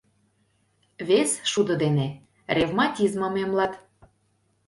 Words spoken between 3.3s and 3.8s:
эмлат.